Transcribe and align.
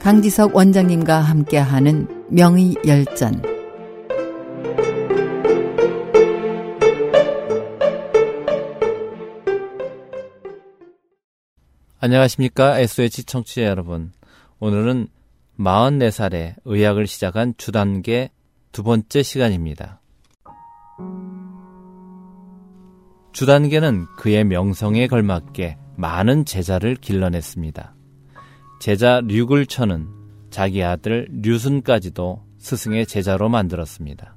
강지석 0.00 0.56
원장님과 0.56 1.18
함께하는 1.18 2.08
명의 2.30 2.74
열전 2.86 3.42
안녕하십니까 11.98 12.78
SOH 12.78 13.24
청취자 13.24 13.64
여러분 13.64 14.12
오늘은 14.58 15.08
44살에 15.58 16.54
의학을 16.64 17.06
시작한 17.06 17.52
주단계 17.58 18.30
두 18.72 18.82
번째 18.82 19.22
시간입니다. 19.22 20.00
주단계는 23.32 24.06
그의 24.16 24.44
명성에 24.44 25.08
걸맞게 25.08 25.76
많은 25.96 26.46
제자를 26.46 26.96
길러냈습니다. 26.96 27.99
제자 28.80 29.20
류글천은 29.20 30.08
자기 30.48 30.82
아들 30.82 31.28
류순까지도 31.30 32.42
스승의 32.56 33.04
제자로 33.04 33.50
만들었습니다. 33.50 34.36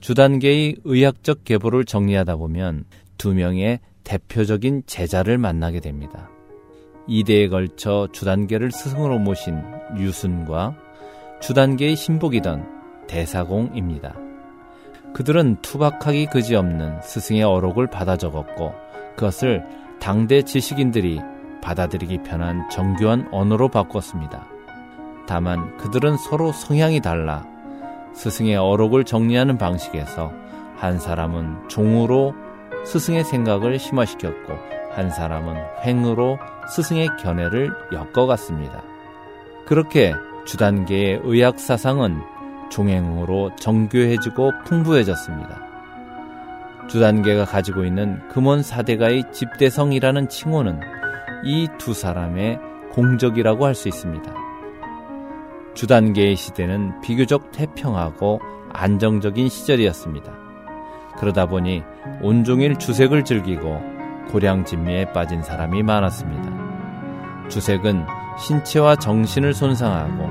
주단계의 0.00 0.76
의학적 0.84 1.44
계보를 1.44 1.86
정리하다 1.86 2.36
보면 2.36 2.84
두 3.16 3.32
명의 3.32 3.80
대표적인 4.04 4.82
제자를 4.84 5.38
만나게 5.38 5.80
됩니다. 5.80 6.28
이대에 7.06 7.48
걸쳐 7.48 8.06
주단계를 8.12 8.70
스승으로 8.70 9.18
모신 9.18 9.62
류순과 9.96 10.76
주단계의 11.40 11.96
신복이던 11.96 13.06
대사공입니다. 13.06 14.14
그들은 15.14 15.62
투박하기 15.62 16.26
그지없는 16.26 17.00
스승의 17.00 17.44
어록을 17.44 17.86
받아 17.86 18.18
적었고 18.18 18.74
그것을 19.16 19.64
당대 20.00 20.42
지식인들이 20.42 21.18
받아들이기 21.64 22.18
편한 22.18 22.68
정교한 22.68 23.26
언어로 23.32 23.68
바꿨습니다. 23.68 24.46
다만 25.26 25.76
그들은 25.78 26.18
서로 26.18 26.52
성향이 26.52 27.00
달라 27.00 27.46
스승의 28.12 28.56
어록을 28.56 29.04
정리하는 29.04 29.56
방식에서 29.58 30.32
한 30.76 30.98
사람은 30.98 31.68
종으로 31.68 32.34
스승의 32.84 33.24
생각을 33.24 33.78
심화시켰고 33.78 34.52
한 34.92 35.10
사람은 35.10 35.56
횡으로 35.84 36.38
스승의 36.68 37.08
견해를 37.20 37.72
엮어갔습니다. 37.92 38.82
그렇게 39.66 40.14
주단계의 40.44 41.22
의학 41.24 41.58
사상은 41.58 42.20
종행으로 42.70 43.56
정교해지고 43.56 44.52
풍부해졌습니다. 44.66 45.62
주단계가 46.88 47.46
가지고 47.46 47.84
있는 47.84 48.20
금원 48.28 48.62
사대가의 48.62 49.32
집대성이라는 49.32 50.28
칭호는 50.28 50.80
이 51.44 51.68
두 51.78 51.92
사람의 51.94 52.58
공적이라고 52.92 53.66
할 53.66 53.74
수 53.74 53.88
있습니다. 53.88 54.32
주단계의 55.74 56.36
시대는 56.36 57.00
비교적 57.00 57.50
태평하고 57.52 58.40
안정적인 58.72 59.48
시절이었습니다. 59.48 60.32
그러다 61.18 61.46
보니 61.46 61.82
온종일 62.22 62.76
주색을 62.78 63.24
즐기고 63.24 63.80
고량 64.30 64.64
진미에 64.64 65.12
빠진 65.12 65.42
사람이 65.42 65.82
많았습니다. 65.82 67.48
주색은 67.48 68.06
신체와 68.38 68.96
정신을 68.96 69.54
손상하고 69.54 70.30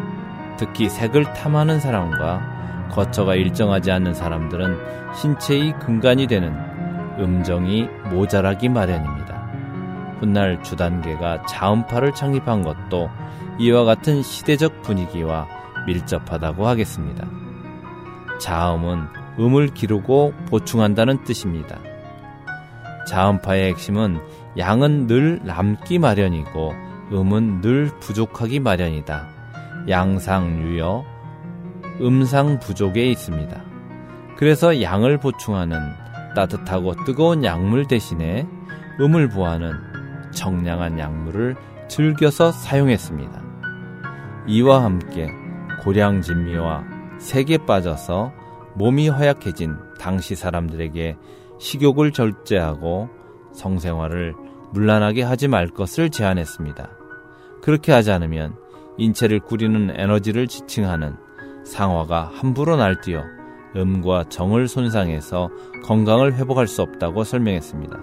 특히 0.57 0.89
색을 0.89 1.33
탐하는 1.33 1.79
사람과 1.79 2.89
거처가 2.91 3.35
일정하지 3.35 3.91
않는 3.91 4.13
사람들은 4.13 4.77
신체의 5.15 5.79
근간이 5.79 6.27
되는 6.27 6.53
음정이 7.19 7.87
모자라기 8.11 8.69
마련입니다. 8.69 9.22
훗날 10.23 10.63
주단계가 10.63 11.45
자음파를 11.47 12.13
창립한 12.13 12.63
것도 12.63 13.09
이와 13.59 13.83
같은 13.83 14.23
시대적 14.23 14.81
분위기와 14.81 15.47
밀접하다고 15.85 16.65
하겠습니다. 16.65 17.27
자음은 18.39 19.07
음을 19.37 19.73
기르고 19.73 20.33
보충한다는 20.47 21.23
뜻입니다. 21.25 21.77
자음파의 23.07 23.71
핵심은 23.71 24.21
양은 24.57 25.07
늘 25.07 25.41
남기 25.43 25.99
마련이고 25.99 26.73
음은 27.11 27.59
늘 27.59 27.91
부족하기 27.99 28.61
마련이다. 28.61 29.27
양상유여 29.89 31.03
음상 31.99 32.59
부족에 32.59 33.11
있습니다. 33.11 33.61
그래서 34.37 34.81
양을 34.81 35.17
보충하는 35.17 35.79
따뜻하고 36.33 36.93
뜨거운 37.05 37.43
약물 37.43 37.87
대신에 37.87 38.47
음을 39.01 39.27
보하는 39.29 39.92
청량한 40.33 40.99
약물을 40.99 41.55
즐겨서 41.87 42.51
사용했습니다. 42.51 43.43
이와 44.47 44.83
함께 44.83 45.29
고량진미와 45.83 46.83
색에 47.19 47.59
빠져서 47.65 48.31
몸이 48.75 49.09
허약해진 49.09 49.77
당시 49.99 50.35
사람들에게 50.35 51.17
식욕을 51.59 52.11
절제하고 52.11 53.09
성생활을 53.53 54.33
문란하게 54.71 55.23
하지 55.23 55.47
말 55.47 55.67
것을 55.67 56.09
제안했습니다. 56.09 56.89
그렇게 57.61 57.91
하지 57.91 58.11
않으면 58.11 58.55
인체를 58.97 59.39
꾸리는 59.39 59.93
에너지를 59.95 60.47
지칭하는 60.47 61.15
상화가 61.63 62.31
함부로 62.33 62.75
날뛰어 62.75 63.23
음과 63.75 64.25
정을 64.29 64.67
손상해서 64.67 65.49
건강을 65.83 66.35
회복할 66.35 66.67
수 66.67 66.81
없다고 66.81 67.23
설명했습니다. 67.23 67.99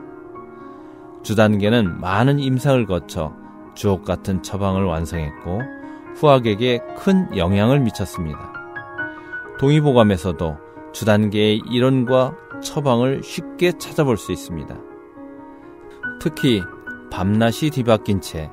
주단계는 1.23 2.01
많은 2.01 2.39
임상을 2.39 2.87
거쳐 2.87 3.35
주옥 3.75 4.05
같은 4.05 4.43
처방을 4.43 4.85
완성했고 4.85 5.61
후학에게 6.17 6.81
큰 6.97 7.37
영향을 7.37 7.81
미쳤습니다. 7.81 8.53
동의보감에서도 9.59 10.57
주단계의 10.93 11.63
이론과 11.71 12.35
처방을 12.63 13.23
쉽게 13.23 13.73
찾아볼 13.79 14.17
수 14.17 14.33
있습니다. 14.33 14.75
특히 16.21 16.63
밤낮이 17.11 17.71
뒤바뀐 17.71 18.21
채 18.21 18.51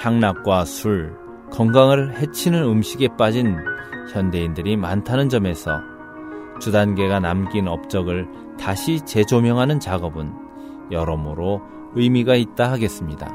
향락과 0.00 0.64
술, 0.64 1.16
건강을 1.50 2.18
해치는 2.18 2.62
음식에 2.62 3.08
빠진 3.16 3.56
현대인들이 4.12 4.76
많다는 4.76 5.28
점에서 5.28 5.80
주단계가 6.60 7.20
남긴 7.20 7.68
업적을 7.68 8.28
다시 8.58 9.00
재조명하는 9.00 9.80
작업은 9.80 10.32
여러모로 10.90 11.62
의미가 11.98 12.36
있다 12.36 12.70
하겠습니다. 12.70 13.28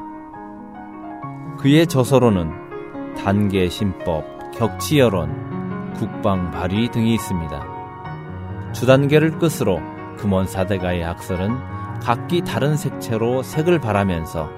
그의 1.58 1.86
저서로는 1.86 3.14
단계 3.14 3.68
신법, 3.68 4.24
격치 4.52 4.98
여론, 4.98 5.92
국방 5.94 6.50
발휘 6.50 6.90
등이 6.90 7.14
있습니다. 7.14 8.72
주단계를 8.72 9.38
끝으로 9.38 9.80
금원 10.16 10.46
사대가의 10.46 11.02
학설은 11.02 11.52
각기 12.00 12.40
다른 12.40 12.76
색채로 12.76 13.42
색을 13.42 13.80
발하면서 13.80 14.50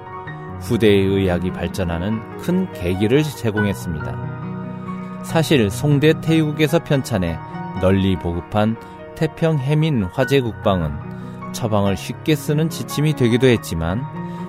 후대의 0.61 1.05
의학이 1.05 1.53
발전하는 1.53 2.39
큰 2.39 2.73
계기를 2.73 3.25
제공했습니다. 3.25 5.25
사실 5.25 5.69
송대 5.69 6.21
태유국에서 6.21 6.85
편찬해 6.85 7.37
널리 7.81 8.17
보급한 8.17 8.77
태평 9.17 9.59
해민 9.59 10.05
화재 10.05 10.41
국방은 10.41 11.16
처방을 11.57 11.97
쉽게 11.97 12.37
쓰는 12.37 12.69
지침이 12.69 13.15
되기도 13.15 13.47
했지만 13.47 14.05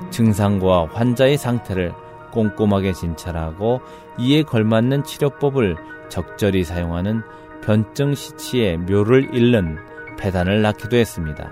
증상과 0.09 0.90
환자의 0.91 1.38
상태를 1.38 1.94
꼼꼼하게 2.31 2.91
진찰하고 2.91 3.79
이에 4.19 4.44
걸맞는 4.44 5.06
치료법을 5.06 5.78
적절히 6.09 6.66
사용하는 6.66 7.22
변증 7.63 8.13
시치의 8.13 8.78
묘를 8.79 9.34
잃는 9.34 9.78
폐단을 10.19 10.62
낳기도 10.62 10.97
했습니다. 10.97 11.50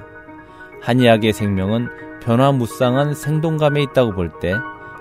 한의학의 0.82 1.32
생명은 1.34 1.88
변화무쌍한 2.22 3.14
생동감에 3.14 3.82
있다고 3.84 4.12
볼 4.14 4.32
때 4.42 4.54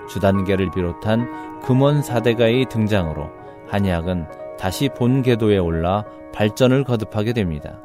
주단계를 0.07 0.71
비롯한 0.71 1.61
금원 1.61 2.01
사대가의 2.01 2.67
등장으로 2.69 3.29
한의학은 3.67 4.27
다시 4.57 4.89
본 4.95 5.21
궤도에 5.21 5.57
올라 5.57 6.05
발전을 6.33 6.83
거듭하게 6.85 7.33
됩니다. 7.33 7.79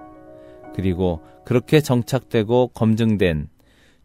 그리고 0.75 1.21
그렇게 1.45 1.81
정착되고 1.81 2.69
검증된 2.69 3.49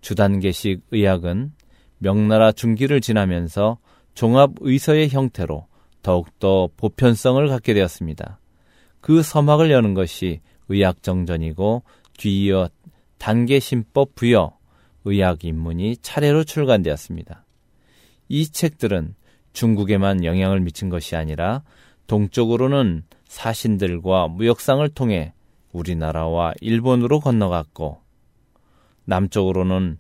주단계식 0.02 0.82
의학은 0.92 1.54
명나라 1.98 2.52
중기를 2.52 3.02
지나면서 3.02 3.78
종합의서의 4.14 5.10
형태로 5.10 5.68
더욱더 6.02 6.70
보편성을 6.78 7.48
갖게 7.48 7.74
되었습니다. 7.74 8.40
그 9.02 9.22
서막을 9.22 9.72
여는 9.72 9.94
것이 9.94 10.42
의학정전이고 10.70 11.84
뒤이어 12.18 12.70
단계신법 13.18 14.16
부여 14.16 14.58
의학 15.06 15.46
입문이 15.46 15.98
차례로 15.98 16.44
출간되었습니다. 16.44 17.46
이 18.30 18.48
책들은 18.48 19.16
중국에만 19.54 20.26
영향을 20.26 20.60
미친 20.60 20.90
것이 20.90 21.16
아니라 21.16 21.64
동쪽으로는 22.08 23.04
사신들과 23.28 24.28
무역상을 24.28 24.88
통해 24.90 25.34
우리나라와 25.76 26.54
일본으로 26.62 27.20
건너갔고 27.20 28.00
남쪽으로는 29.06 29.98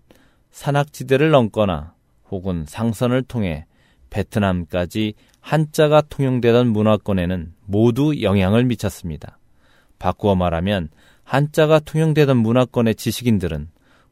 산악지대를 0.52 1.32
넘거나 1.32 1.94
혹은 2.32 2.66
상선을 2.68 3.24
통해 3.24 3.66
베트남까지 4.10 5.14
한자가 5.42 6.02
통용되던 6.02 6.68
문화권에는 6.68 7.54
모두 7.66 8.22
영향을 8.22 8.64
미쳤습니다. 8.66 9.38
바꾸어 10.00 10.36
말하면 10.36 10.90
한자가 11.24 11.80
통용되던 11.80 12.38
문화권의 12.38 12.96
지식인들은 12.96 13.70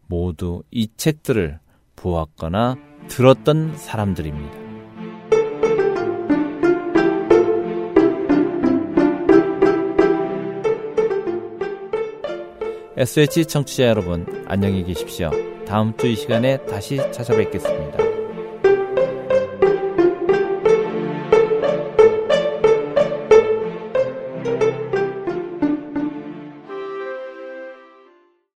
모두 0.07 0.63
이 0.69 0.89
책들을 0.97 1.59
보았거나 1.95 2.75
들었던 3.07 3.77
사람들입니다. 3.77 4.62
SH 12.97 13.45
청취자 13.47 13.85
여러분, 13.87 14.25
안녕히 14.47 14.83
계십시오. 14.83 15.31
다음 15.65 15.95
주 15.97 16.07
이 16.07 16.15
시간에 16.15 16.57
다시 16.65 16.97
찾아뵙겠습니다. 17.11 18.12